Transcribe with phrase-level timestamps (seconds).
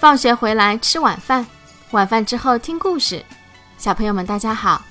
[0.00, 1.46] 放学回来吃晚饭，
[1.90, 3.22] 晚饭之后听故事。
[3.76, 4.82] 小朋友们，大家好，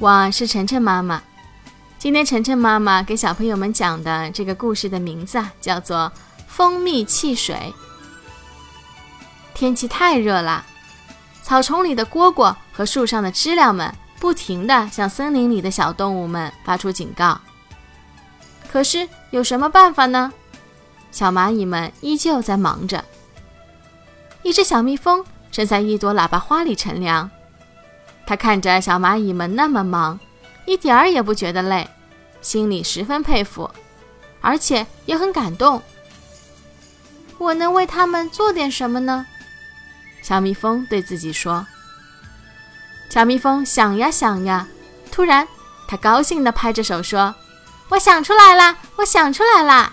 [0.00, 1.22] 我是晨晨妈妈。
[1.96, 6.12] 今天晨晨妈妈给小朋友们讲的这个故事的名字啊，叫做
[6.48, 7.54] 《蜂蜜汽水》。
[9.54, 10.66] 天气太热了，
[11.40, 17.40] 草丛里的蝈蝈和树上的知了们不停地向森林里的小动物们发出警告。
[18.68, 20.32] 可是有什么办法呢？
[21.12, 23.04] 小蚂蚁们依旧在忙着。
[24.48, 27.30] 一只小蜜蜂正在一朵喇叭花里乘凉，
[28.26, 30.18] 它看着小蚂蚁们那么忙，
[30.64, 31.86] 一点儿也不觉得累，
[32.40, 33.70] 心里十分佩服，
[34.40, 35.82] 而且也很感动。
[37.36, 39.26] 我能为他们做点什么呢？
[40.22, 41.66] 小蜜蜂对自己说。
[43.10, 44.66] 小蜜蜂想呀想呀，
[45.12, 45.46] 突然，
[45.86, 47.34] 它高兴地拍着手说
[47.90, 48.78] ：“我想出来啦！
[48.96, 49.92] 我想出来啦！”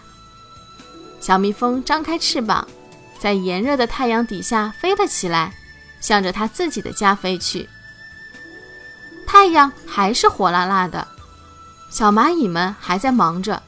[1.20, 2.66] 小蜜蜂张开翅膀，
[3.26, 5.52] 在炎热的太阳底下飞了起来，
[6.00, 7.68] 向着它自己的家飞去。
[9.26, 11.08] 太阳还是火辣辣的，
[11.90, 13.64] 小蚂蚁们还在忙着。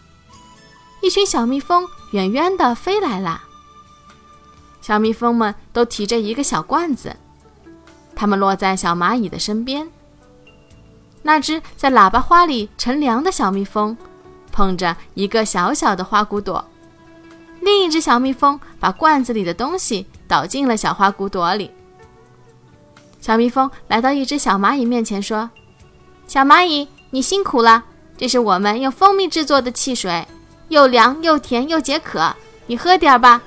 [1.01, 3.41] 一群小蜜蜂远远地飞来了。
[4.79, 7.15] 小蜜蜂们都提着一个小罐子，
[8.15, 9.89] 它们落在小蚂蚁的身边。
[11.23, 13.97] 那只在喇叭花里乘凉的小蜜蜂，
[14.51, 16.63] 捧着一个小小的花骨朵；
[17.67, 21.69] 另一只小蜜蜂把罐子里的东西倒进了小花骨朵里。
[23.19, 25.49] 小蜜蜂来到一只小蚂蚁面前，说
[26.27, 27.83] ：“小蚂蚁，你辛苦了，
[28.15, 30.25] 这是我们用蜂蜜制作的汽水，
[30.69, 32.33] 又凉又甜又解渴，
[32.67, 33.41] 你喝点吧。”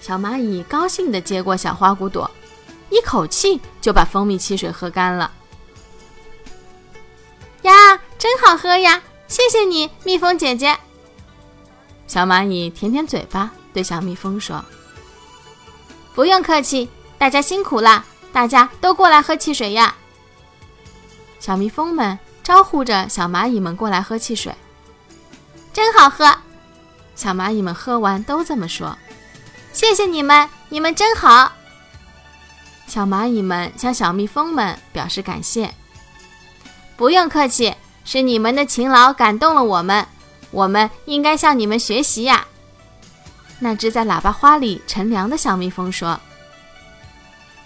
[0.00, 2.30] 小蚂蚁高兴地接过小花骨朵，
[2.90, 5.32] 一口气就把蜂蜜汽水喝干了。
[7.62, 7.72] 呀，
[8.16, 9.02] 真好喝呀！
[9.26, 10.78] 谢谢你，蜜蜂姐姐。
[12.10, 14.64] 小蚂蚁舔舔嘴巴，对小蜜蜂说
[16.12, 19.94] ：“不用客气，大家辛苦了，大家都过来喝汽水呀。”
[21.38, 24.52] 小蜜蜂们招呼着小蚂蚁们过来喝汽水，
[25.72, 26.36] 真好喝。
[27.14, 28.98] 小蚂蚁们喝完都这么说。
[29.72, 31.52] 谢谢你们，你们真好。
[32.88, 35.72] 小蚂蚁们向小蜜蜂们表示感谢。
[36.96, 37.72] 不用客气，
[38.04, 40.04] 是你们的勤劳感动了我们，
[40.50, 42.46] 我们应该向你们学习呀。
[43.58, 46.20] 那只在喇叭花里乘凉的小蜜蜂说：“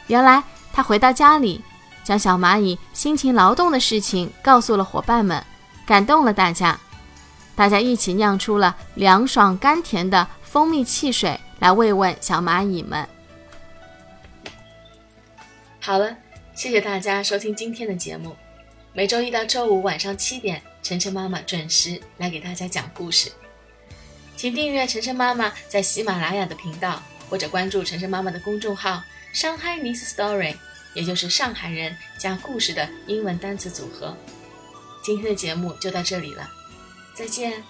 [0.09, 1.63] 原来他回到家里，
[2.03, 5.45] 将小蚂蚁辛勤劳动的事情告诉了伙伴们，
[5.87, 6.79] 感动了大家。
[7.55, 13.09] 大家一起酿出了凉爽甘甜的蜂蜜汽水。”来慰问小蚂蚁们。
[15.81, 16.15] 好了，
[16.55, 18.37] 谢谢大家收听今天的节目。
[18.93, 23.33] 每周一到周五晚上七点，晨晨妈妈准时来给大家讲故事。
[24.37, 29.03] 请订阅晨晨妈妈在喜马拉雅的频道，或者关注晨晨妈妈的公众号
[29.33, 30.55] “上海 Nice Story”，
[30.93, 34.15] 也就是上海人加故事的英文单词组合。
[35.03, 36.51] 今天的节目就到这里了，
[37.15, 37.65] 再见。